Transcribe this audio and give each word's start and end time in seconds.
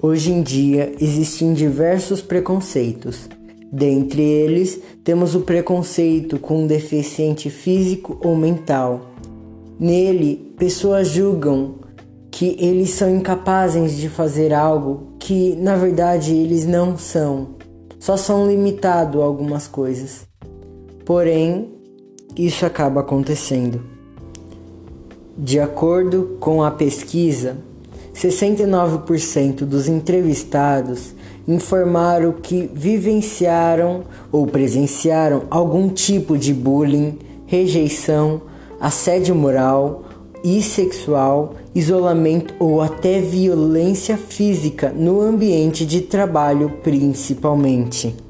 Hoje 0.00 0.30
em 0.30 0.42
dia 0.42 0.94
existem 1.00 1.52
diversos 1.52 2.22
preconceitos. 2.22 3.28
Dentre 3.72 4.22
eles, 4.22 4.80
temos 5.02 5.34
o 5.34 5.40
preconceito 5.40 6.38
com 6.38 6.62
um 6.62 6.66
deficiente 6.68 7.50
físico 7.50 8.16
ou 8.22 8.36
mental. 8.36 9.10
Nele, 9.76 10.54
pessoas 10.56 11.08
julgam 11.08 11.80
que 12.30 12.56
eles 12.60 12.90
são 12.90 13.10
incapazes 13.10 13.96
de 13.96 14.08
fazer 14.08 14.54
algo 14.54 15.14
que, 15.18 15.56
na 15.56 15.74
verdade, 15.74 16.32
eles 16.32 16.64
não 16.64 16.96
são. 16.96 17.56
Só 17.98 18.16
são 18.16 18.46
limitados 18.46 19.20
a 19.20 19.24
algumas 19.24 19.66
coisas. 19.66 20.28
Porém, 21.04 21.72
isso 22.36 22.64
acaba 22.64 23.00
acontecendo. 23.00 23.82
De 25.36 25.58
acordo 25.58 26.36
com 26.38 26.62
a 26.62 26.70
pesquisa, 26.70 27.56
69% 28.18 29.64
dos 29.64 29.86
entrevistados 29.86 31.14
informaram 31.46 32.32
que 32.32 32.68
vivenciaram 32.74 34.02
ou 34.32 34.46
presenciaram 34.46 35.44
algum 35.48 35.88
tipo 35.88 36.36
de 36.36 36.52
bullying, 36.52 37.16
rejeição, 37.46 38.42
assédio 38.80 39.34
moral 39.34 40.04
e 40.42 40.60
sexual, 40.60 41.54
isolamento 41.74 42.54
ou 42.58 42.80
até 42.80 43.20
violência 43.20 44.16
física 44.16 44.90
no 44.90 45.20
ambiente 45.20 45.86
de 45.86 46.00
trabalho, 46.00 46.72
principalmente. 46.82 48.27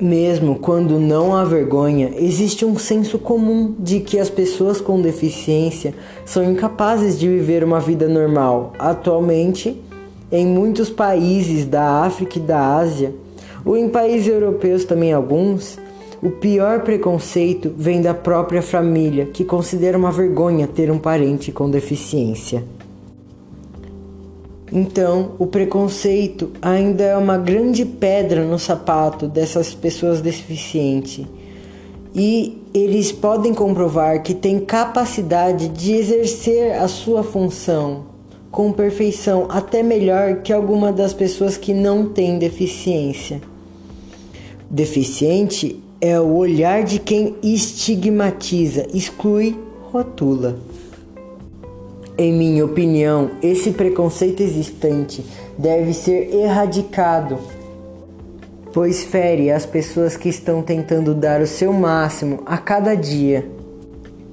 Mesmo 0.00 0.54
quando 0.54 0.98
não 0.98 1.36
há 1.36 1.44
vergonha, 1.44 2.12
existe 2.16 2.64
um 2.64 2.78
senso 2.78 3.18
comum 3.18 3.74
de 3.78 4.00
que 4.00 4.18
as 4.18 4.30
pessoas 4.30 4.80
com 4.80 4.98
deficiência 4.98 5.92
são 6.24 6.42
incapazes 6.42 7.18
de 7.18 7.28
viver 7.28 7.62
uma 7.62 7.80
vida 7.80 8.08
normal. 8.08 8.72
Atualmente, 8.78 9.78
em 10.32 10.46
muitos 10.46 10.88
países 10.88 11.66
da 11.66 12.02
África 12.02 12.38
e 12.38 12.40
da 12.40 12.76
Ásia, 12.76 13.14
ou 13.62 13.76
em 13.76 13.90
países 13.90 14.28
europeus 14.28 14.86
também 14.86 15.12
alguns, 15.12 15.78
o 16.22 16.30
pior 16.30 16.80
preconceito 16.80 17.70
vem 17.76 18.00
da 18.00 18.14
própria 18.14 18.62
família, 18.62 19.26
que 19.26 19.44
considera 19.44 19.98
uma 19.98 20.10
vergonha 20.10 20.66
ter 20.66 20.90
um 20.90 20.98
parente 20.98 21.52
com 21.52 21.68
deficiência. 21.68 22.64
Então, 24.72 25.32
o 25.38 25.46
preconceito 25.46 26.52
ainda 26.62 27.02
é 27.02 27.16
uma 27.16 27.36
grande 27.36 27.84
pedra 27.84 28.44
no 28.44 28.58
sapato 28.58 29.26
dessas 29.26 29.74
pessoas 29.74 30.20
deficientes. 30.20 31.26
E 32.14 32.62
eles 32.72 33.10
podem 33.10 33.52
comprovar 33.52 34.22
que 34.22 34.34
têm 34.34 34.60
capacidade 34.60 35.68
de 35.68 35.92
exercer 35.92 36.72
a 36.80 36.86
sua 36.86 37.22
função 37.22 38.10
com 38.50 38.72
perfeição, 38.72 39.46
até 39.48 39.82
melhor 39.82 40.42
que 40.42 40.52
alguma 40.52 40.92
das 40.92 41.12
pessoas 41.12 41.56
que 41.56 41.72
não 41.72 42.08
têm 42.08 42.38
deficiência. 42.38 43.40
Deficiente 44.68 45.80
é 46.00 46.18
o 46.18 46.34
olhar 46.34 46.82
de 46.82 46.98
quem 46.98 47.36
estigmatiza, 47.42 48.86
exclui, 48.92 49.56
rotula. 49.92 50.58
Em 52.20 52.34
minha 52.34 52.66
opinião, 52.66 53.30
esse 53.42 53.70
preconceito 53.70 54.42
existente 54.42 55.24
deve 55.56 55.94
ser 55.94 56.34
erradicado, 56.34 57.38
pois 58.74 59.02
fere 59.02 59.50
as 59.50 59.64
pessoas 59.64 60.18
que 60.18 60.28
estão 60.28 60.60
tentando 60.60 61.14
dar 61.14 61.40
o 61.40 61.46
seu 61.46 61.72
máximo 61.72 62.42
a 62.44 62.58
cada 62.58 62.94
dia. 62.94 63.50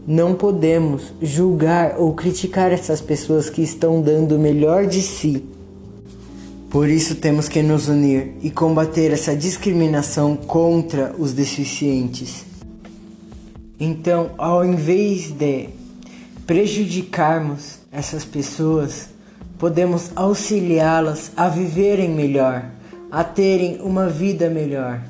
Não 0.06 0.36
podemos 0.36 1.14
julgar 1.22 1.96
ou 1.98 2.14
criticar 2.14 2.74
essas 2.74 3.00
pessoas 3.00 3.50
que 3.50 3.62
estão 3.62 4.02
dando 4.02 4.36
o 4.36 4.40
melhor 4.40 4.86
de 4.86 5.02
si. 5.02 5.46
Por 6.70 6.90
isso 6.90 7.16
temos 7.16 7.48
que 7.48 7.64
nos 7.64 7.88
unir 7.88 8.34
e 8.42 8.52
combater 8.52 9.14
essa 9.14 9.34
discriminação 9.34 10.36
contra 10.36 11.16
os 11.18 11.32
deficientes. 11.32 12.44
Então, 13.80 14.32
ao 14.38 14.66
invés 14.66 15.32
de 15.32 15.70
prejudicarmos 16.48 17.78
essas 17.92 18.26
pessoas, 18.26 19.10
podemos 19.58 20.12
auxiliá-las 20.16 21.32
a 21.36 21.50
viverem 21.50 22.10
melhor, 22.10 22.66
a 23.12 23.24
terem 23.24 23.82
uma 23.82 24.08
vida 24.08 24.50
melhor. 24.50 25.02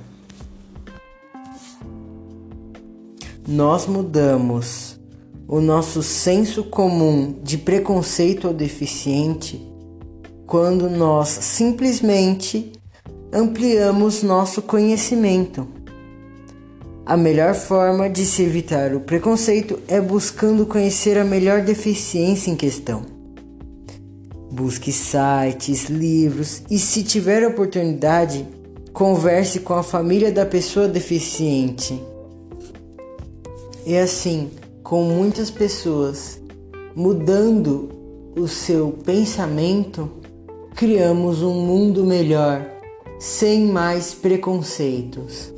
Nós 3.47 3.88
mudamos 3.88 4.99
o 5.47 5.61
nosso 5.61 6.03
senso 6.03 6.65
comum 6.65 7.39
de 7.41 7.57
preconceito 7.57 8.47
ao 8.47 8.53
deficiente 8.53 9.65
quando 10.45 10.89
nós 10.89 11.29
simplesmente 11.29 12.73
ampliamos 13.31 14.23
nosso 14.23 14.61
conhecimento. 14.61 15.67
A 17.07 17.16
melhor 17.16 17.56
forma 17.56 18.09
de 18.09 18.25
se 18.25 18.44
evitar 18.44 18.94
o 18.94 19.00
preconceito 19.00 19.79
é 19.88 20.01
buscando 20.01 20.66
conhecer 20.66 21.18
a 21.18 21.23
melhor 21.23 21.62
deficiência 21.62 22.51
em 22.51 22.56
questão. 22.57 23.01
Busque 24.51 24.91
sites, 24.91 25.85
livros 25.85 26.63
e, 26.69 26.78
se 26.78 27.03
tiver 27.03 27.47
oportunidade, 27.47 28.45
converse 28.91 29.62
com 29.62 29.73
a 29.73 29.84
família 29.84 30.34
da 30.34 30.45
pessoa 30.45 30.85
deficiente. 30.85 31.97
E 33.85 33.95
assim, 33.97 34.51
com 34.84 35.03
muitas 35.03 35.50
pessoas 35.50 36.41
mudando 36.94 37.88
o 38.35 38.50
seu 38.50 38.91
pensamento, 39.06 40.12
criamos 40.75 41.41
um 41.41 41.53
mundo 41.53 42.03
melhor, 42.03 42.69
sem 43.18 43.66
mais 43.66 44.13
preconceitos. 44.13 45.56